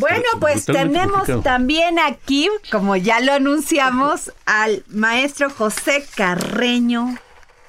Bueno, 0.00 0.26
pues 0.38 0.64
tenemos 0.64 1.26
también 1.42 1.98
aquí, 1.98 2.48
como 2.70 2.94
ya 2.94 3.18
lo 3.18 3.32
anunciamos, 3.32 4.32
al 4.46 4.84
maestro 4.86 5.50
José 5.50 6.04
Carreño. 6.14 7.16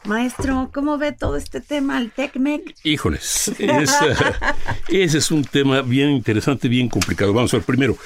Maestro, 0.06 0.70
¿cómo 0.72 1.00
ve 1.00 1.12
todo 1.12 1.38
este 1.38 1.60
tema, 1.60 1.98
el 1.98 2.12
TECMEC? 2.12 2.76
Híjoles, 2.84 3.52
ese 4.90 5.18
es 5.18 5.32
un 5.32 5.44
tema 5.44 5.82
bien 5.82 6.12
interesante, 6.12 6.68
bien 6.68 6.88
complicado. 6.88 7.34
Vamos 7.34 7.52
a 7.56 7.58
ver, 7.58 7.66
primero, 7.66 7.98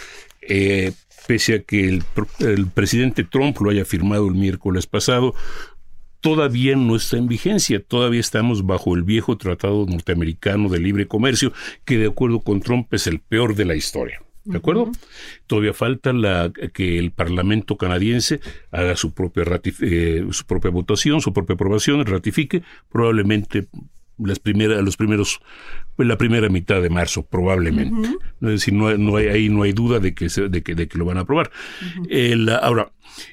eh, 0.42 0.94
pese 1.28 1.56
a 1.56 1.60
que 1.64 1.90
el, 1.90 2.06
el 2.40 2.68
presidente 2.68 3.26
Trump 3.26 3.60
lo 3.60 3.72
haya 3.72 3.84
firmado 3.84 4.30
el 4.30 4.36
miércoles 4.36 4.88
pasado, 4.88 5.36
todavía 6.24 6.78
no 6.78 6.96
está 6.96 7.18
en 7.18 7.28
vigencia, 7.28 7.84
todavía 7.84 8.22
estamos 8.22 8.66
bajo 8.66 8.96
el 8.96 9.04
viejo 9.04 9.38
Tratado 9.38 9.86
Norteamericano 9.86 10.70
de 10.70 10.80
Libre 10.80 11.06
Comercio, 11.06 11.52
que 11.84 11.98
de 11.98 12.08
acuerdo 12.08 12.40
con 12.40 12.62
Trump 12.62 12.92
es 12.94 13.08
el 13.08 13.20
peor 13.20 13.56
de 13.56 13.66
la 13.66 13.76
historia. 13.76 14.22
¿De 14.46 14.58
acuerdo? 14.58 14.90
Todavía 15.48 15.74
falta 15.74 16.14
la, 16.14 16.52
que 16.74 16.98
el 16.98 17.12
Parlamento 17.12 17.78
canadiense 17.78 18.40
haga 18.72 18.96
su 18.96 19.14
propia, 19.14 19.44
eh, 19.82 20.26
su 20.32 20.46
propia 20.46 20.72
votación, 20.72 21.20
su 21.20 21.34
propia 21.34 21.56
aprobación, 21.56 22.06
ratifique, 22.06 22.64
probablemente 22.90 23.68
las 24.18 24.40
primeras, 24.40 24.84
los 24.84 24.96
primeros, 24.98 25.40
pues, 25.96 26.08
la 26.08 26.18
primera 26.18 26.50
mitad 26.50 26.82
de 26.82 26.90
marzo, 26.90 27.24
probablemente. 27.26 28.10
Es 28.42 28.50
decir, 28.50 28.74
no, 28.74 28.88
hay- 28.88 28.98
no 28.98 29.16
hay, 29.18 29.28
ahí 29.28 29.50
no 29.50 29.64
hay 29.64 29.74
duda 29.74 30.00
de 30.00 30.14
que, 30.14 30.30
se- 30.30 30.50
de 30.50 30.62
que, 30.62 30.76
de 30.76 30.88
que 30.88 30.98
lo 30.98 31.06
van 31.06 31.18
a 31.18 31.22
aprobar. 31.22 31.52
El, 32.10 32.50
ahora, 32.50 32.92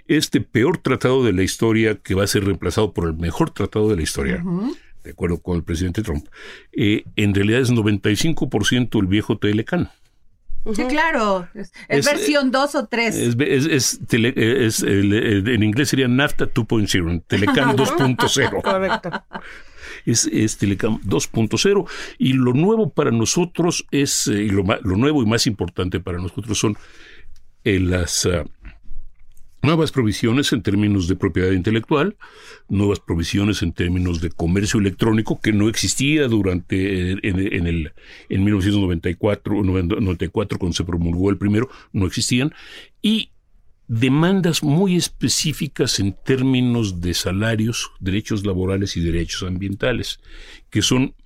este 0.09 0.41
peor 0.41 0.79
tratado 0.79 1.25
de 1.25 1.33
la 1.33 1.43
historia 1.43 1.97
que 1.97 2.15
va 2.15 2.25
a 2.25 2.27
ser 2.27 2.45
reemplazado 2.45 2.93
por 2.93 3.07
el 3.09 3.15
mejor 3.15 3.51
tratado 3.51 3.89
de 3.89 3.97
la 3.97 4.03
historia, 4.03 4.43
de 5.05 5.11
acuerdo 5.11 5.41
con 5.41 5.57
el 5.57 5.63
presidente 5.65 6.03
Trump, 6.03 6.27
eh, 6.73 7.05
en 7.17 7.35
realidad 7.35 7.61
es 7.61 7.71
95% 7.71 9.01
el 9.01 9.07
viejo 9.07 9.39
Telecan. 9.39 9.91
Sí, 10.75 10.85
claro. 10.85 11.49
Es, 11.55 11.73
es 11.89 12.01
Es, 12.01 12.05
versión 12.07 12.51
2 12.51 12.75
o 12.75 12.87
3. 12.87 13.17
Es, 13.17 13.37
es, 13.41 13.67
es 13.67 14.01
tele- 14.07 14.35
es 14.67 14.83
el- 14.83 15.15
el- 15.15 15.49
en 15.49 15.63
inglés 15.63 15.89
sería 15.89 16.07
NAFTA 16.07 16.49
2.0, 16.53 17.23
Telecan 17.27 17.75
2.0. 17.77 18.61
Correcto. 18.63 19.11
Es, 20.07 20.59
Telecam 20.59 21.01
2.0 21.03 21.89
y 22.19 22.33
lo 22.33 22.53
nuevo 22.53 22.91
para 22.91 23.11
nosotros 23.11 23.87
es, 23.91 24.27
eh, 24.27 24.45
y 24.45 24.51
lo, 24.51 24.65
lo 24.83 24.97
nuevo 24.97 25.23
y 25.23 25.27
más 25.27 25.47
importante 25.47 26.01
para 26.01 26.19
nosotros 26.19 26.59
son 26.59 26.77
eh, 27.65 27.79
las 27.79 28.27
ah, 28.27 28.45
nuevas 29.63 29.93
provisiones 29.93 30.53
en 30.53 30.63
términos 30.63 31.09
de 31.09 31.17
propiedad 31.17 31.53
intelectual, 31.53 32.17
nuevas 32.69 33.01
provisiones 33.01 33.63
en 33.63 33.73
términos 33.73 34.21
de 34.21 34.31
comercio 34.31 34.81
electrónico 34.81 35.41
que 35.41 35.53
no 35.53 35.69
existía 35.69 36.29
durante 36.29 37.13
eh, 37.13 37.19
en, 37.23 37.39
en 37.39 37.67
el 37.67 37.93
en 38.29 38.45
1994 38.45 39.63
94 39.63 40.59
cuando 40.59 40.77
se 40.77 40.85
promulgó 40.85 41.31
el 41.31 41.37
primero 41.37 41.69
no 41.93 42.07
existían. 42.07 42.55
Y 43.03 43.31
demandas 43.93 44.63
muy 44.63 44.95
específicas 44.95 45.99
en 45.99 46.13
términos 46.25 47.01
de 47.01 47.13
salarios, 47.13 47.91
derechos 47.99 48.47
laborales 48.47 48.97
y 48.97 49.01
derechos 49.01 49.43
ambientales, 49.43 50.21
que 50.71 50.81
son 50.81 51.17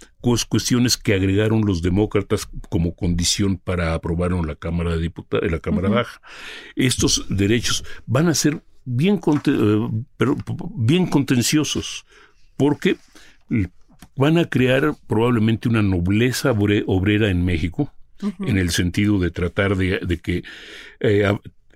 cuestiones 0.49 0.97
que 0.97 1.13
agregaron 1.13 1.67
los 1.67 1.83
demócratas 1.83 2.49
como 2.71 2.97
condición 2.97 3.59
para 3.59 3.93
aprobar 3.93 4.33
en 4.33 4.47
la 4.47 4.55
Cámara 4.55 4.97
de 4.97 5.03
Diputados, 5.03 5.53
la 5.53 5.61
Cámara 5.61 5.91
Baja. 5.91 6.23
Estos 6.75 7.27
derechos 7.29 7.85
van 8.07 8.29
a 8.29 8.35
ser 8.35 8.63
bien, 8.87 9.21
eh, 9.47 9.89
bien 10.75 11.07
contenciosos, 11.07 12.07
porque 12.57 12.97
van 14.17 14.39
a 14.39 14.47
crear 14.47 14.95
probablemente 15.07 15.69
una 15.69 15.83
nobleza 15.83 16.55
obre- 16.55 16.85
obrera 16.87 17.29
en 17.29 17.45
México, 17.45 17.93
en 18.41 18.57
el 18.57 18.71
sentido 18.71 19.19
de 19.19 19.31
tratar 19.31 19.77
de, 19.77 19.99
de 19.99 20.17
que, 20.19 20.45
eh, 21.01 21.31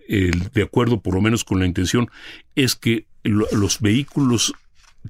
de 0.08 0.62
acuerdo 0.62 1.00
por 1.02 1.14
lo 1.14 1.20
menos 1.20 1.44
con 1.44 1.60
la 1.60 1.66
intención, 1.66 2.08
es 2.54 2.74
que 2.74 3.06
lo- 3.22 3.46
los 3.52 3.80
vehículos 3.80 4.54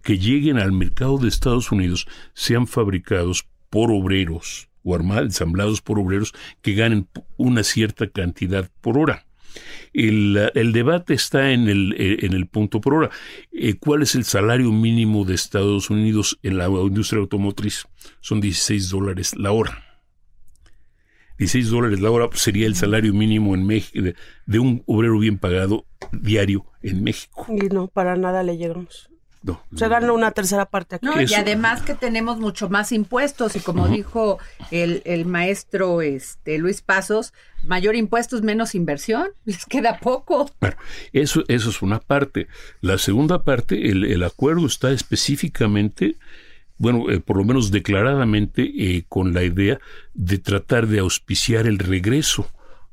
que 0.02 0.18
lleguen 0.18 0.58
al 0.58 0.72
mercado 0.72 1.18
de 1.18 1.28
Estados 1.28 1.72
Unidos 1.72 2.06
sean 2.34 2.66
fabricados 2.66 3.46
por 3.70 3.90
obreros 3.90 4.68
o 4.82 4.94
armados, 4.94 5.24
ensamblados 5.24 5.80
por 5.80 5.98
obreros 5.98 6.34
que 6.62 6.74
ganen 6.74 7.08
una 7.36 7.62
cierta 7.62 8.08
cantidad 8.08 8.70
por 8.80 8.98
hora. 8.98 9.24
El, 9.92 10.50
el 10.54 10.72
debate 10.72 11.14
está 11.14 11.52
en 11.52 11.68
el, 11.68 11.94
eh, 11.98 12.18
en 12.20 12.32
el 12.34 12.46
punto 12.46 12.80
por 12.80 12.94
hora. 12.94 13.10
Eh, 13.50 13.74
¿Cuál 13.74 14.02
es 14.02 14.14
el 14.14 14.24
salario 14.24 14.70
mínimo 14.72 15.24
de 15.24 15.34
Estados 15.34 15.90
Unidos 15.90 16.38
en 16.42 16.58
la 16.58 16.66
industria 16.68 17.20
automotriz? 17.20 17.86
Son 18.20 18.40
16 18.40 18.90
dólares 18.90 19.34
la 19.36 19.50
hora. 19.52 19.87
16 21.38 21.70
dólares 21.70 22.00
la 22.00 22.10
hora 22.10 22.28
sería 22.34 22.66
el 22.66 22.74
salario 22.74 23.14
mínimo 23.14 23.54
en 23.54 23.66
México 23.66 24.02
de, 24.02 24.14
de 24.46 24.58
un 24.58 24.82
obrero 24.86 25.18
bien 25.18 25.38
pagado 25.38 25.86
diario 26.12 26.66
en 26.82 27.02
México. 27.02 27.46
Y 27.48 27.68
no, 27.68 27.88
para 27.88 28.16
nada 28.16 28.42
le 28.42 28.56
llegamos. 28.56 29.08
No, 29.42 29.62
Se 29.76 29.88
gana 29.88 30.12
una 30.12 30.32
tercera 30.32 30.66
parte 30.66 30.96
aquí. 30.96 31.06
No, 31.06 31.20
y 31.20 31.32
además 31.34 31.82
que 31.82 31.94
tenemos 31.94 32.38
mucho 32.38 32.68
más 32.68 32.90
impuestos 32.90 33.54
y 33.54 33.60
como 33.60 33.86
dijo 33.86 34.38
el, 34.72 35.00
el 35.04 35.26
maestro 35.26 36.02
este, 36.02 36.58
Luis 36.58 36.82
Pasos, 36.82 37.32
mayor 37.64 37.94
impuestos, 37.94 38.42
menos 38.42 38.74
inversión, 38.74 39.28
les 39.44 39.64
queda 39.64 40.00
poco. 40.00 40.50
Bueno, 40.60 40.76
eso, 41.12 41.44
eso 41.46 41.70
es 41.70 41.82
una 41.82 42.00
parte. 42.00 42.48
La 42.80 42.98
segunda 42.98 43.44
parte, 43.44 43.90
el, 43.90 44.04
el 44.04 44.24
acuerdo 44.24 44.66
está 44.66 44.90
específicamente, 44.90 46.16
bueno, 46.78 47.10
eh, 47.10 47.20
por 47.20 47.36
lo 47.36 47.44
menos 47.44 47.70
declaradamente, 47.70 48.62
eh, 48.62 49.04
con 49.08 49.34
la 49.34 49.42
idea 49.42 49.80
de 50.14 50.38
tratar 50.38 50.86
de 50.86 51.00
auspiciar 51.00 51.66
el 51.66 51.78
regreso 51.78 52.48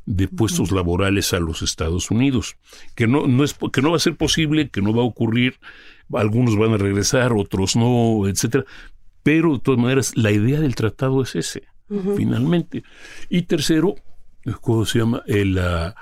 de 0.05 0.27
puestos 0.27 0.71
laborales 0.71 1.33
a 1.33 1.39
los 1.39 1.61
Estados 1.61 2.11
Unidos, 2.11 2.57
que 2.95 3.07
no, 3.07 3.27
no 3.27 3.43
es, 3.43 3.55
que 3.71 3.81
no 3.81 3.91
va 3.91 3.97
a 3.97 3.99
ser 3.99 4.15
posible, 4.15 4.69
que 4.69 4.81
no 4.81 4.93
va 4.93 5.01
a 5.01 5.05
ocurrir, 5.05 5.59
algunos 6.13 6.57
van 6.57 6.73
a 6.73 6.77
regresar, 6.77 7.33
otros 7.33 7.75
no, 7.75 8.27
etcétera. 8.27 8.65
Pero 9.23 9.53
de 9.53 9.59
todas 9.59 9.79
maneras, 9.79 10.15
la 10.15 10.31
idea 10.31 10.59
del 10.59 10.75
tratado 10.75 11.23
es 11.23 11.35
ese, 11.35 11.63
finalmente. 12.15 12.83
Y 13.29 13.43
tercero, 13.43 13.95
¿cómo 14.61 14.85
se 14.85 14.99
llama? 14.99 15.23
El, 15.25 15.57
ah, 15.57 15.95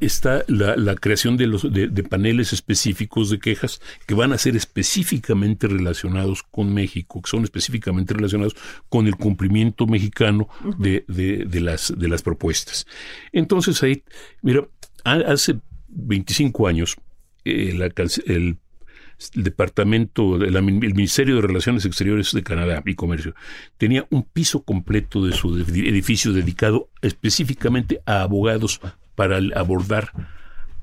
está 0.00 0.44
la, 0.48 0.76
la 0.76 0.94
creación 0.96 1.36
de, 1.36 1.46
los, 1.46 1.72
de, 1.72 1.88
de 1.88 2.02
paneles 2.02 2.52
específicos 2.52 3.30
de 3.30 3.38
quejas 3.38 3.80
que 4.06 4.14
van 4.14 4.32
a 4.32 4.38
ser 4.38 4.56
específicamente 4.56 5.66
relacionados 5.68 6.42
con 6.42 6.72
México, 6.74 7.22
que 7.22 7.30
son 7.30 7.44
específicamente 7.44 8.12
relacionados 8.14 8.54
con 8.88 9.06
el 9.06 9.16
cumplimiento 9.16 9.86
mexicano 9.86 10.48
de, 10.78 11.04
de, 11.08 11.44
de 11.44 11.60
las, 11.60 11.92
de 11.96 12.08
las 12.08 12.22
propuestas. 12.22 12.86
Entonces 13.32 13.82
ahí, 13.82 14.02
mira, 14.42 14.66
ha- 15.04 15.14
hace 15.32 15.56
25 15.88 16.66
años 16.66 16.96
eh, 17.44 17.72
la 17.76 17.86
el, 17.86 18.10
el 18.26 18.58
departamento, 19.34 20.38
de 20.38 20.50
la- 20.50 20.58
el 20.58 20.64
Ministerio 20.94 21.36
de 21.36 21.42
Relaciones 21.42 21.84
Exteriores 21.84 22.32
de 22.32 22.42
Canadá 22.42 22.82
y 22.84 22.94
Comercio 22.94 23.34
tenía 23.78 24.06
un 24.10 24.24
piso 24.24 24.62
completo 24.64 25.24
de 25.24 25.32
su 25.32 25.56
ed- 25.56 25.68
edificio 25.86 26.32
dedicado 26.32 26.90
específicamente 27.00 28.00
a 28.06 28.22
abogados 28.22 28.80
para 29.14 29.38
abordar 29.54 30.10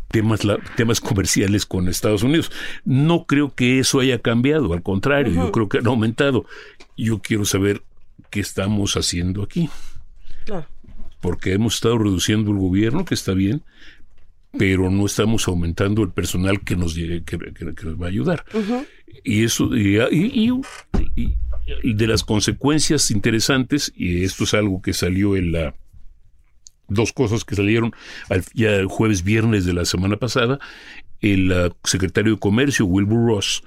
temas, 0.09 0.43
la- 0.43 0.59
temas 0.75 0.99
comerciales 0.99 1.65
con 1.65 1.87
Estados 1.87 2.23
Unidos. 2.23 2.51
No 2.85 3.25
creo 3.25 3.53
que 3.55 3.79
eso 3.79 3.99
haya 3.99 4.19
cambiado, 4.19 4.73
al 4.73 4.83
contrario, 4.83 5.33
yo 5.33 5.51
creo 5.51 5.69
que 5.69 5.77
han 5.79 5.87
aumentado. 5.87 6.45
Yo 6.97 7.19
quiero 7.19 7.45
saber 7.45 7.81
qué 8.29 8.39
estamos 8.41 8.95
haciendo 8.97 9.43
aquí, 9.43 9.69
Claro. 10.45 10.67
porque 11.21 11.53
hemos 11.53 11.75
estado 11.75 11.97
reduciendo 11.97 12.51
el 12.51 12.57
gobierno, 12.57 13.05
que 13.05 13.13
está 13.13 13.33
bien, 13.33 13.63
pero 14.57 14.89
no 14.89 15.05
estamos 15.05 15.47
aumentando 15.47 16.03
el 16.03 16.09
personal 16.11 16.61
que 16.61 16.75
nos, 16.75 16.93
que, 16.93 17.23
que- 17.25 17.73
que 17.73 17.85
nos 17.85 18.01
va 18.01 18.07
a 18.07 18.09
ayudar. 18.09 18.43
Y 19.23 19.43
eso, 19.45 19.75
y, 19.75 19.97
y- 20.11 20.51
y- 21.15 21.35
y 21.83 21.93
de 21.93 22.07
las 22.07 22.23
consecuencias 22.23 23.11
interesantes, 23.11 23.93
y 23.95 24.23
esto 24.25 24.43
es 24.43 24.53
algo 24.53 24.81
que 24.81 24.91
salió 24.93 25.37
en 25.37 25.51
la 25.53 25.73
dos 26.93 27.13
cosas 27.13 27.43
que 27.45 27.55
salieron 27.55 27.93
al- 28.29 28.43
ya 28.53 28.71
el 28.75 28.87
jueves 28.87 29.23
viernes 29.23 29.65
de 29.65 29.73
la 29.73 29.85
semana 29.85 30.17
pasada. 30.17 30.59
El 31.21 31.51
ah, 31.53 31.69
secretario 31.83 32.33
de 32.33 32.39
Comercio, 32.39 32.85
Wilbur 32.85 33.27
Ross, 33.27 33.63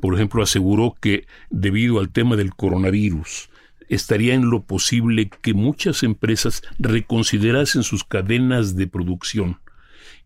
por 0.00 0.14
ejemplo, 0.14 0.42
aseguró 0.42 0.94
que 1.00 1.26
debido 1.50 2.00
al 2.00 2.10
tema 2.10 2.34
del 2.36 2.54
coronavirus, 2.54 3.50
estaría 3.88 4.34
en 4.34 4.50
lo 4.50 4.62
posible 4.64 5.30
que 5.40 5.54
muchas 5.54 6.02
empresas 6.02 6.62
reconsiderasen 6.78 7.82
sus 7.84 8.04
cadenas 8.04 8.76
de 8.76 8.86
producción 8.86 9.60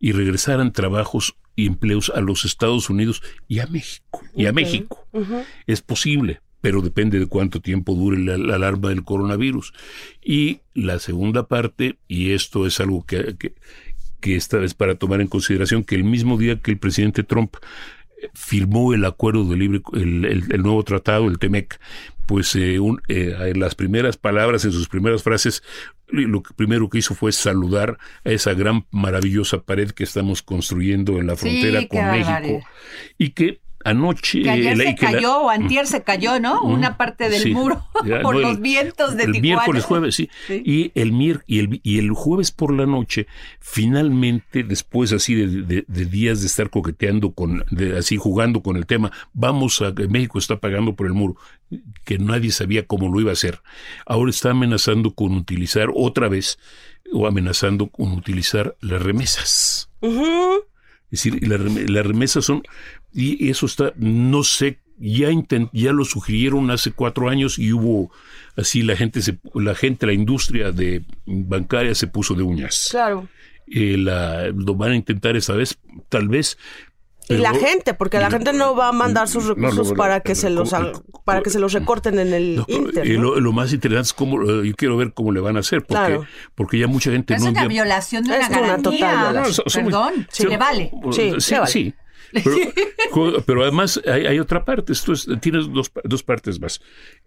y 0.01 0.13
regresaran 0.13 0.73
trabajos 0.73 1.37
y 1.55 1.67
empleos 1.67 2.11
a 2.15 2.21
los 2.23 2.45
Estados 2.45 2.89
Unidos 2.91 3.23
y 3.47 3.61
a 3.61 3.67
México. 3.67 4.23
Y 4.35 4.47
a 4.47 4.53
México. 4.53 5.07
Es 5.67 5.83
posible, 5.83 6.41
pero 6.63 6.81
depende 6.81 7.19
de 7.19 7.27
cuánto 7.27 7.61
tiempo 7.61 7.95
dure 7.95 8.19
la, 8.19 8.39
la, 8.39 8.55
alarma 8.55 8.89
del 8.89 9.05
coronavirus. 9.05 9.75
Y 10.25 10.61
la 10.73 10.99
segunda 10.99 11.47
parte, 11.47 11.99
y 12.09 12.31
esto 12.31 12.67
es 12.67 12.81
algo 12.81 13.05
que, 13.05 13.37
que, 13.37 13.53
que 14.21 14.37
esta 14.37 14.57
vez 14.57 14.73
para 14.73 14.95
tomar 14.95 15.21
en 15.21 15.27
consideración, 15.29 15.85
que 15.85 15.97
el 15.97 16.05
mismo 16.05 16.39
día 16.39 16.61
que 16.61 16.71
el 16.71 16.79
presidente 16.79 17.23
Trump 17.25 17.57
firmó 18.35 18.95
el 18.95 19.05
acuerdo 19.05 19.45
de 19.45 19.57
libre, 19.57 19.83
el, 19.95 20.25
el, 20.25 20.45
el 20.53 20.63
nuevo 20.63 20.83
tratado, 20.85 21.29
el 21.29 21.39
TEMEC, 21.39 21.79
pues 22.27 22.55
eh, 22.55 22.79
un, 22.79 23.01
eh, 23.09 23.35
en 23.41 23.61
las 23.61 23.75
primeras 23.75 24.17
palabras, 24.17 24.65
en 24.65 24.73
sus 24.73 24.89
primeras 24.89 25.23
frases, 25.23 25.63
lo 26.09 26.43
que 26.43 26.55
primero 26.55 26.89
que 26.89 26.99
hizo 26.99 27.15
fue 27.15 27.33
saludar 27.33 27.99
a 28.25 28.31
esa 28.31 28.55
gran 28.55 28.87
maravillosa 28.91 29.63
pared 29.63 29.91
que 29.91 30.05
estamos 30.05 30.43
construyendo 30.43 31.19
en 31.19 31.27
la 31.27 31.37
frontera 31.37 31.81
Sí, 31.81 31.89
con 31.89 32.05
México 32.11 32.31
barbaridad. 32.31 32.61
y 33.19 33.31
que 33.31 33.62
anoche 33.85 34.43
Que 34.43 34.51
ayer 34.51 34.77
se 34.77 34.95
cayó, 34.95 35.43
o 35.43 35.51
antier 35.51 35.87
se 35.87 36.03
cayó, 36.03 36.39
¿no? 36.41 36.63
Una 36.63 36.97
parte 36.97 37.29
del 37.29 37.43
Sí. 37.43 37.53
muro 37.55 37.87
Ya, 38.05 38.21
por 38.23 38.35
no, 38.35 38.41
el- 38.41 38.47
los 38.49 38.61
vientos 38.61 39.17
de 39.17 39.25
el 39.25 39.33
Tijuana. 39.33 39.57
miércoles, 39.57 39.85
jueves, 39.85 40.15
sí. 40.15 40.29
Sí. 40.47 40.63
Y 40.65 40.93
el 40.95 41.13
y 41.47 41.59
el 41.61 41.81
y 41.83 41.99
el 41.99 42.11
jueves 42.11 42.51
por 42.51 42.73
la 42.75 42.87
noche, 42.87 43.27
finalmente, 43.61 44.63
después 44.65 45.13
así 45.13 45.35
de, 45.35 45.63
de- 45.63 45.85
de 45.87 46.05
días 46.07 46.41
de 46.41 46.47
estar 46.47 46.71
coqueteando 46.71 47.33
con, 47.33 47.65
de, 47.71 47.97
así 47.99 48.17
jugando 48.17 48.63
con 48.63 48.77
el 48.77 48.87
tema, 48.87 49.11
vamos 49.33 49.81
a 49.83 49.95
que 49.95 50.09
México 50.09 50.39
está 50.39 50.57
pagando 50.61 50.95
por 50.95 51.07
el 51.07 51.13
muro, 51.15 51.37
que 52.05 52.19
nadie 52.19 52.51
sabía 52.53 52.87
cómo 52.87 53.09
lo 53.13 53.21
iba 53.21 53.31
a 53.31 53.35
hacer. 53.35 53.61
Ahora 54.07 54.31
está 54.31 54.51
amenazando 54.51 55.15
con 55.15 55.33
utilizar 55.35 55.89
otra 55.95 56.29
vez 56.29 56.59
o 57.13 57.27
amenazando 57.27 57.89
con 57.89 58.13
utilizar 58.13 58.77
las 58.81 59.03
remesas. 59.03 59.89
Es 60.01 61.23
decir, 61.25 61.47
las 61.49 62.07
remesas 62.07 62.45
son, 62.45 62.63
y 63.13 63.49
eso 63.51 63.67
está, 63.67 63.93
no 63.97 64.43
sé, 64.45 64.79
ya 64.99 65.31
intent- 65.31 65.71
ya 65.73 65.93
lo 65.93 66.05
sugirieron 66.05 66.71
hace 66.71 66.93
cuatro 66.93 67.29
años 67.29 67.59
y 67.59 67.73
hubo, 67.73 68.11
así 68.57 68.83
la 68.83 68.97
gente, 68.97 69.21
se, 69.23 69.39
la 69.55 69.75
gente, 69.75 70.07
la 70.07 70.13
industria 70.13 70.71
de 70.73 71.05
bancaria 71.27 71.95
se 71.95 72.07
puso 72.07 72.35
de 72.35 72.43
uñas. 72.43 72.89
Claro. 72.91 73.29
Eh, 73.67 73.97
la, 73.99 74.49
lo 74.49 74.75
van 74.75 74.93
a 74.93 74.97
intentar 74.97 75.37
esta 75.37 75.55
vez, 75.55 75.79
tal 76.09 76.29
vez. 76.29 76.59
Y 77.29 77.35
la 77.37 77.55
gente, 77.55 77.95
porque 77.95 78.19
la 78.19 78.31
gente 78.31 78.53
no 78.53 78.75
va 78.75 78.89
a 78.89 78.93
mandar 78.93 79.29
sus 79.29 79.45
No, 79.45 79.51
no, 79.55 79.55
recursos 79.55 79.91
no, 79.91 79.95
para 79.97 80.17
no, 80.19 80.23
que 80.25 80.35
se 80.35 80.51
no, 80.51 80.57
los 80.57 80.71
¿cómo- 80.71 80.83
haga- 80.89 81.01
para 81.25 81.41
que 81.41 81.51
se 81.51 81.61
los 81.61 81.73
recorten 81.73 82.19
en 82.19 82.35
el 82.35 82.57
No, 82.57 82.65
Inter. 82.69 83.07
eh, 83.07 83.15
¿no? 83.17 83.23
lo, 83.23 83.41
lo 83.41 83.53
más 83.53 83.73
interesante 83.73 84.09
es 84.09 84.13
cómo, 84.13 84.43
eh, 84.43 84.67
yo 84.69 84.75
quiero 84.75 84.97
ver 84.97 85.13
cómo 85.15 85.31
le 85.33 85.41
van 85.41 85.57
a 85.57 85.61
hacer, 85.61 85.81
porque, 85.83 85.95
Claro. 86.05 86.27
porque 86.57 86.79
ya 86.81 86.89
mucha 86.89 87.11
gente 87.13 87.27
Pero 87.35 87.39
es 87.39 87.45
no 87.45 87.51
una 87.51 87.67
violación 87.69 88.25
de 88.25 88.31
una 88.31 88.41
Es 88.41 88.49
una 88.49 88.61
garantía. 88.61 88.91
total 89.11 89.33
violación. 89.33 89.65
No, 89.67 89.91
Perdón, 89.91 90.27
sí, 90.31 90.47
le 90.47 90.57
vale. 90.57 90.91
Sí, 91.13 91.33
sí, 91.39 91.51
le 91.55 91.59
vale. 91.61 91.73
sí. 91.73 91.95
Pero, 92.33 92.57
pero 93.47 93.63
además 93.63 94.01
hay, 94.07 94.27
hay 94.27 94.39
otra 94.39 94.65
parte. 94.65 94.93
Esto 94.93 95.13
es, 95.13 95.29
tienes 95.41 95.71
dos, 95.73 95.93
dos 96.05 96.23
partes 96.23 96.61
más. 96.61 96.81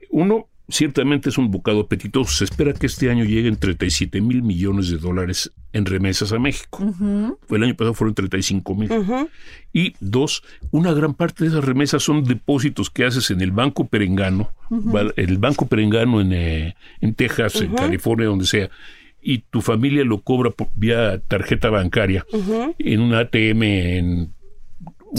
Uno, 0.09 0.47
ciertamente 0.69 1.29
es 1.29 1.37
un 1.37 1.51
bocado 1.51 1.81
apetitoso. 1.81 2.31
Se 2.31 2.43
espera 2.45 2.73
que 2.73 2.87
este 2.87 3.09
año 3.09 3.23
lleguen 3.25 3.57
37 3.57 4.19
mil 4.21 4.41
millones 4.43 4.89
de 4.89 4.97
dólares 4.97 5.51
en 5.73 5.85
remesas 5.85 6.31
a 6.31 6.39
México. 6.39 6.83
El 7.49 7.63
año 7.63 7.75
pasado 7.75 7.93
fueron 7.93 8.15
35 8.15 8.75
mil. 8.75 8.89
Y 9.73 9.93
dos, 9.99 10.41
una 10.71 10.93
gran 10.93 11.13
parte 11.13 11.43
de 11.43 11.49
esas 11.49 11.63
remesas 11.65 12.01
son 12.03 12.23
depósitos 12.23 12.89
que 12.89 13.05
haces 13.05 13.29
en 13.31 13.41
el 13.41 13.51
Banco 13.51 13.87
Perengano, 13.87 14.51
el 15.17 15.37
Banco 15.37 15.67
Perengano 15.67 16.21
en, 16.21 16.33
eh, 16.33 16.75
en 17.01 17.13
Texas, 17.13 17.55
en 17.61 17.73
California, 17.75 18.27
donde 18.27 18.45
sea, 18.45 18.69
y 19.21 19.39
tu 19.39 19.61
familia 19.61 20.03
lo 20.05 20.21
cobra 20.21 20.51
por- 20.51 20.69
vía 20.75 21.19
tarjeta 21.27 21.69
bancaria 21.69 22.25
en 22.77 23.01
un 23.01 23.13
ATM 23.15 23.63
en 23.63 24.33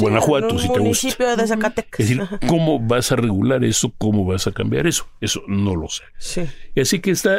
Guanajuato, 0.02 0.48
en 0.48 0.54
un 0.54 0.58
si 0.58 0.62
te 0.64 0.69
gusta. 0.69 0.82
municipio 0.82 1.37
de 1.37 1.46
Zacatecas. 1.46 2.00
Es 2.00 2.08
decir, 2.08 2.28
¿cómo 2.48 2.78
vas 2.81 3.12
a 3.12 3.16
regular 3.16 3.64
eso? 3.64 3.93
¿Cómo 3.98 4.25
vas 4.25 4.46
a 4.46 4.52
cambiar 4.52 4.87
eso? 4.87 5.06
Eso 5.20 5.43
no 5.48 5.75
lo 5.76 5.88
sé. 5.88 6.02
Sí. 6.19 6.48
Así 6.81 7.00
que 7.00 7.10
está, 7.10 7.38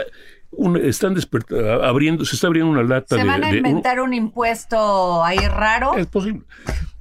un- 0.52 0.78
están 0.78 1.14
despertando, 1.14 1.84
abriendo, 1.84 2.26
se 2.26 2.36
está 2.36 2.48
abriendo 2.48 2.72
una 2.72 2.84
lata 2.84 3.16
Se 3.16 3.22
de, 3.22 3.28
van 3.28 3.44
a 3.44 3.52
de- 3.52 3.58
inventar 3.58 4.00
un 4.02 4.14
impuesto 4.14 5.24
ahí 5.24 5.40
raro, 5.40 5.96
es 5.98 6.08
posible. 6.08 6.42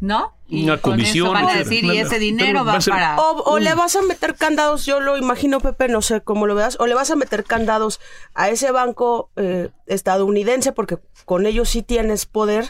¿no? 0.01 0.35
Y 0.49 0.65
Una 0.65 0.77
con 0.77 0.93
comisión, 0.93 1.27
eso 1.29 1.33
van 1.33 1.45
a 1.47 1.53
etcétera. 1.59 1.71
decir, 1.71 1.85
y 1.95 1.99
ese 1.99 2.19
dinero 2.21 2.65
va 2.65 2.73
va 2.73 2.79
a 2.79 2.81
ser- 2.81 2.93
para... 2.93 3.17
O, 3.19 3.43
o 3.55 3.59
le 3.59 3.75
vas 3.75 3.97
a 3.97 4.03
meter 4.03 4.35
candados, 4.37 4.85
yo 4.87 5.01
lo 5.01 5.17
imagino, 5.17 5.59
Pepe, 5.59 5.89
no 5.89 6.03
sé 6.03 6.21
cómo 6.21 6.47
lo 6.47 6.55
veas, 6.55 6.77
o 6.79 6.87
le 6.87 6.95
vas 6.95 7.11
a 7.11 7.17
meter 7.17 7.43
candados 7.45 7.99
a 8.35 8.49
ese 8.51 8.71
banco 8.71 9.31
eh, 9.37 9.71
estadounidense, 9.87 10.73
porque 10.73 10.99
con 11.25 11.47
ellos 11.47 11.69
sí 11.71 11.83
tienes 11.83 12.27
poder, 12.27 12.67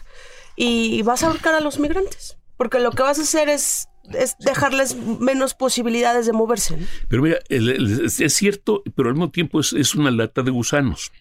y 0.55 1.03
vas 1.03 1.23
a 1.23 1.27
ahorcar 1.27 1.55
a 1.55 1.61
los 1.61 1.79
migrantes. 1.79 2.39
Porque 2.57 2.81
lo 2.81 2.91
que 2.91 3.03
vas 3.03 3.19
a 3.19 3.23
hacer 3.23 3.49
es, 3.49 3.89
es 4.13 4.37
dejarles 4.39 4.97
menos 4.97 5.55
posibilidades 5.55 6.27
de 6.27 6.33
moverse. 6.33 6.77
¿no? 6.77 6.87
Pero 7.09 7.23
mira, 7.23 7.39
es 7.49 8.35
cierto, 8.35 8.83
pero 8.95 9.09
al 9.09 9.15
mismo 9.15 9.31
tiempo 9.31 9.61
es, 9.61 9.73
es 9.73 9.95
una 9.95 10.11
lata 10.11 10.43
de 10.43 10.51
gusanos. 10.51 11.13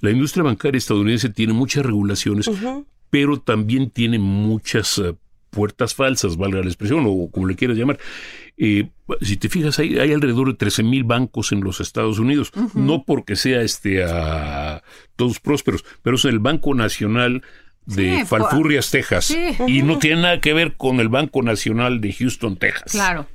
La 0.00 0.10
industria 0.10 0.42
bancaria 0.42 0.78
estadounidense 0.78 1.28
tiene 1.28 1.52
muchas 1.52 1.86
regulaciones, 1.86 2.50
pero 3.10 3.38
también 3.40 3.90
tiene 3.90 4.18
muchas 4.18 4.98
eh, 4.98 5.14
puertas 5.50 5.94
falsas, 5.94 6.36
valga 6.36 6.60
la 6.60 6.66
expresión, 6.66 7.04
o 7.06 7.30
como 7.30 7.46
le 7.46 7.54
quieras 7.54 7.76
llamar. 7.76 7.98
Eh, 8.56 8.88
si 9.20 9.36
te 9.36 9.48
fijas, 9.48 9.78
hay, 9.78 9.98
hay 9.98 10.12
alrededor 10.12 10.48
de 10.48 10.54
13 10.54 10.82
mil 10.82 11.04
bancos 11.04 11.52
en 11.52 11.62
los 11.62 11.80
Estados 11.80 12.18
Unidos, 12.18 12.52
no 12.74 13.04
porque 13.04 13.36
sea 13.36 13.62
este 13.62 14.02
a 14.04 14.82
todos 15.16 15.40
prósperos, 15.40 15.84
pero 16.02 16.16
es 16.16 16.24
el 16.24 16.38
Banco 16.38 16.74
Nacional 16.74 17.42
de 17.86 18.18
Sí, 18.20 18.24
Falfurrias, 18.26 18.90
Texas, 18.90 19.24
Sí. 19.26 19.56
y 19.66 19.82
no 19.82 19.98
tiene 19.98 20.22
nada 20.22 20.40
que 20.40 20.52
ver 20.52 20.74
con 20.76 21.00
el 21.00 21.08
Banco 21.08 21.42
Nacional 21.42 22.00
de 22.00 22.12
Houston, 22.12 22.56
Texas. 22.56 22.92
Claro. 22.92 23.26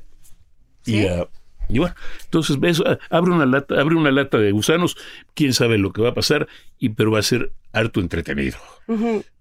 Y, 0.86 0.92
¿Sí? 1.02 1.08
ah, 1.08 1.28
y 1.70 1.80
bueno, 1.80 1.96
entonces 2.24 2.60
ves, 2.60 2.82
ah, 2.86 2.98
abre 3.10 3.32
una 3.32 3.46
lata, 3.46 3.80
abre 3.80 3.96
una 3.96 4.12
lata 4.12 4.38
de 4.38 4.52
gusanos, 4.52 4.96
quién 5.34 5.54
sabe 5.54 5.78
lo 5.78 5.92
que 5.92 6.02
va 6.02 6.10
a 6.10 6.14
pasar, 6.14 6.48
y 6.80 6.90
pero 6.90 7.12
va 7.12 7.20
a 7.20 7.24
ser 7.24 7.52
harto 7.74 8.00
entretenido 8.00 8.58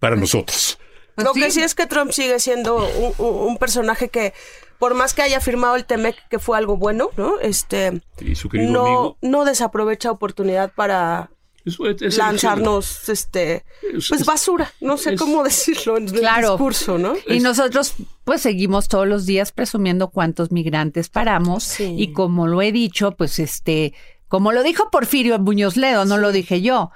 para 0.00 0.16
nosotros. 0.16 0.78
Pues 1.14 1.24
lo 1.26 1.32
que 1.32 1.50
sí 1.50 1.62
es 1.62 1.74
que 1.74 1.86
Trump 1.86 2.10
sigue 2.10 2.38
siendo 2.40 2.76
un, 2.76 3.12
un- 3.18 3.48
un 3.48 3.56
personaje 3.58 4.08
que, 4.10 4.34
por 4.78 4.94
más 4.94 5.14
que 5.14 5.22
haya 5.22 5.40
firmado 5.40 5.76
el 5.76 5.86
TEMEC, 5.86 6.16
que 6.28 6.38
fue 6.38 6.58
algo 6.58 6.76
bueno, 6.76 7.08
¿no? 7.16 7.38
Este, 7.40 8.02
Y 8.20 8.34
su 8.34 8.48
querido 8.50 8.70
no, 8.72 8.80
amigo. 8.84 9.18
no 9.22 9.44
desaprovecha 9.46 10.10
oportunidad 10.10 10.72
para 10.74 11.30
es- 11.66 11.78
es 12.00 12.12
el- 12.14 12.18
lanzarnos 12.18 13.08
este 13.10 13.64
Es- 13.92 14.08
pues 14.08 14.20
es- 14.22 14.26
basura, 14.26 14.72
no 14.80 14.96
sé 14.96 15.14
es- 15.14 15.20
cómo 15.20 15.42
decirlo 15.44 15.98
en 15.98 16.04
el 16.08 16.12
Claro. 16.20 16.52
discurso, 16.52 16.96
¿no? 16.96 17.14
Y 17.28 17.40
nosotros 17.40 17.94
pues 18.24 18.40
seguimos 18.40 18.88
todos 18.88 19.06
los 19.06 19.26
días 19.26 19.52
presumiendo 19.52 20.08
cuántos 20.08 20.50
migrantes 20.52 21.08
paramos 21.10 21.62
Sí. 21.64 21.94
y 21.98 22.12
como 22.12 22.46
lo 22.46 22.62
he 22.62 22.72
dicho, 22.72 23.12
pues 23.12 23.38
este, 23.38 23.92
como 24.28 24.52
lo 24.52 24.62
dijo 24.62 24.90
Porfirio 24.90 25.38
Muñoz 25.38 25.76
Ledo, 25.76 26.04
no 26.06 26.16
lo 26.16 26.32
dije 26.32 26.62
yo, 26.62 26.90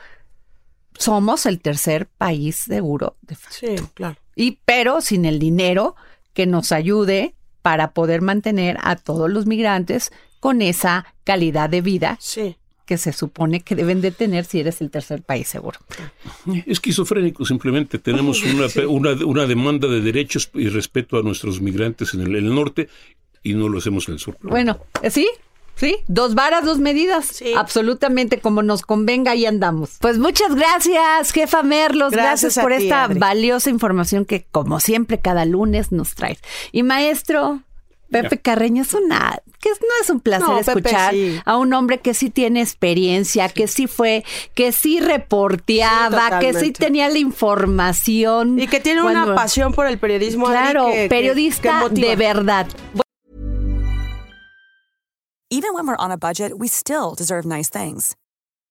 somos 0.99 1.47
el 1.47 1.61
tercer 1.61 2.07
país 2.19 2.57
seguro 2.57 3.17
de 3.23 3.37
Sí, 3.49 3.75
claro. 3.95 4.17
y 4.37 4.59
pero 4.65 5.01
sin 5.01 5.25
el 5.25 5.39
dinero 5.39 5.95
que 6.35 6.47
nos 6.47 6.73
ayude 6.73 7.35
para 7.63 7.93
poder 7.93 8.23
mantener 8.23 8.77
a 8.83 8.97
todos 8.97 9.31
los 9.31 9.47
migrantes 9.47 10.13
con 10.41 10.63
esa 10.63 11.07
calidad 11.25 11.69
de 11.71 11.81
vida 11.83 12.17
Sí. 12.21 12.57
Que 12.91 12.99
se 12.99 13.13
supone 13.13 13.61
que 13.61 13.77
deben 13.77 14.01
de 14.01 14.11
tener 14.11 14.45
si 14.45 14.59
eres 14.59 14.81
el 14.81 14.91
tercer 14.91 15.23
país 15.23 15.47
seguro. 15.47 15.79
esquizofrénico 16.67 17.45
simplemente. 17.45 18.01
Tenemos 18.01 18.43
una, 18.53 18.67
una, 18.89 19.25
una 19.25 19.47
demanda 19.47 19.87
de 19.87 20.01
derechos 20.01 20.51
y 20.55 20.69
respeto 20.69 21.17
a 21.17 21.23
nuestros 21.23 21.61
migrantes 21.61 22.15
en 22.15 22.23
el, 22.23 22.35
el 22.35 22.53
norte 22.53 22.89
y 23.45 23.55
no 23.55 23.69
lo 23.69 23.79
hacemos 23.79 24.09
en 24.09 24.15
el 24.15 24.19
sur. 24.19 24.37
Bueno, 24.43 24.81
¿eh, 25.03 25.11
sí, 25.13 25.29
sí, 25.77 25.99
dos 26.09 26.35
varas, 26.35 26.65
dos 26.65 26.81
medidas. 26.81 27.27
Sí. 27.27 27.53
Absolutamente 27.57 28.41
como 28.41 28.61
nos 28.65 28.83
convenga 28.83 29.37
y 29.37 29.47
andamos. 29.47 29.99
Pues 30.01 30.19
muchas 30.19 30.53
gracias, 30.57 31.31
jefa 31.31 31.63
Merlos. 31.63 32.11
Gracias, 32.11 32.59
por 32.59 32.77
ti, 32.77 32.83
esta 32.83 33.05
Adri. 33.05 33.21
valiosa 33.21 33.71
información 33.71 34.25
que, 34.25 34.47
como 34.51 34.81
siempre, 34.81 35.21
cada 35.21 35.45
lunes 35.45 35.93
nos 35.93 36.17
traes. 36.17 36.41
Y 36.73 36.83
maestro. 36.83 37.63
Pepe 38.11 38.39
Carreño 38.41 38.83
es 38.83 38.93
una, 38.95 39.39
que 39.61 39.71
no 39.71 39.77
es 40.03 40.11
un 40.11 40.21
placer 40.21 40.49
No, 40.49 40.59
Pepe, 40.59 40.71
escuchar 40.71 41.13
sí. 41.13 41.41
a 41.45 41.57
un 41.57 41.73
hombre 41.73 41.99
que 41.99 42.13
sí 42.15 42.31
tiene 42.31 42.61
experiencia, 42.61 43.49
que 43.49 43.69
sí 43.69 43.87
fue, 43.87 44.25
que 44.55 44.73
sí 44.73 45.01
reporteaba, 45.01 46.41
Sí, 46.41 46.47
que 46.47 46.55
sí 46.55 46.73
tenía 46.73 47.09
la 47.09 47.19
información. 47.19 48.59
Y 48.59 48.67
que 48.67 48.81
tiene 48.81 49.03
una 49.03 49.35
pasión 49.35 49.73
por 49.73 49.87
el 49.87 49.99
periodismo. 49.99 50.47
Claro, 50.47 50.87
que- 50.93 51.09
periodista 51.09 51.85
que 51.89 52.01
de 52.01 52.17
verdad. 52.17 52.67
Even 55.53 55.75
when 55.75 55.87
we're 55.87 55.97
on 55.99 56.13
a 56.13 56.17
budget, 56.17 56.53
we 56.59 56.69
still 56.69 57.15
deserve 57.17 57.45
nice 57.45 57.69
things. 57.69 58.15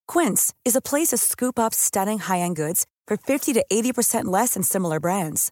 Quince 0.08 0.54
is 0.64 0.76
a 0.76 0.82
place 0.82 1.10
to 1.10 1.18
scoop 1.18 1.60
up 1.60 1.74
stunning 1.74 2.20
high-end 2.20 2.56
goods 2.56 2.86
for 3.06 3.18
50 3.18 3.54
to 3.54 3.66
80% 3.70 4.26
less 4.32 4.54
than 4.54 4.64
similar 4.64 5.00
brands. 5.00 5.52